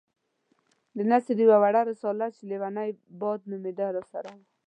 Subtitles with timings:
[0.97, 2.89] د نثر يوه وړه رساله چې ليونی
[3.21, 4.43] باد نومېده راسره وه.